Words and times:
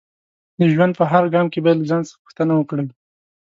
د 0.59 0.61
ژوند 0.73 0.93
په 0.99 1.05
هر 1.11 1.23
ګام 1.33 1.47
کې 1.53 1.59
باید 1.63 1.77
له 1.79 1.85
ځان 1.91 2.01
څخه 2.07 2.21
پوښتنه 2.23 2.53
وکړئ 2.55 2.87